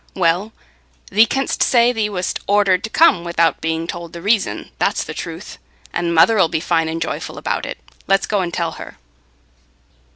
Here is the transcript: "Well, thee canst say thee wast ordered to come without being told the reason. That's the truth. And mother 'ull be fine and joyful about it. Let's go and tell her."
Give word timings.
"Well, 0.15 0.51
thee 1.11 1.27
canst 1.27 1.61
say 1.61 1.93
thee 1.93 2.09
wast 2.09 2.39
ordered 2.47 2.83
to 2.85 2.89
come 2.89 3.23
without 3.23 3.61
being 3.61 3.85
told 3.85 4.13
the 4.13 4.21
reason. 4.23 4.71
That's 4.79 5.03
the 5.03 5.13
truth. 5.13 5.59
And 5.93 6.11
mother 6.15 6.39
'ull 6.39 6.47
be 6.47 6.59
fine 6.59 6.89
and 6.89 6.99
joyful 6.99 7.37
about 7.37 7.67
it. 7.67 7.77
Let's 8.07 8.25
go 8.25 8.39
and 8.39 8.51
tell 8.51 8.71
her." 8.81 8.97